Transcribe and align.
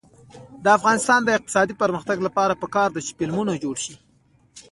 د 0.63 0.65
افغانستان 0.77 1.19
د 1.23 1.29
اقتصادي 1.37 1.73
پرمختګ 1.81 2.17
لپاره 2.27 2.59
پکار 2.63 2.89
ده 2.93 2.99
چې 3.07 3.11
فلمونه 3.17 3.53
جوړ 3.63 3.75
شي. 3.83 3.95